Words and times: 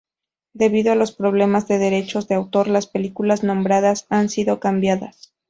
Debido 0.53 0.91
a 0.91 0.95
los 0.95 1.11
problemas 1.11 1.67
de 1.67 1.77
derechos 1.77 2.27
de 2.27 2.33
autor, 2.33 2.67
las 2.67 2.87
películas 2.87 3.43
nombradas 3.43 4.07
han 4.09 4.29
sido 4.29 4.59
cambiados. 4.59 5.31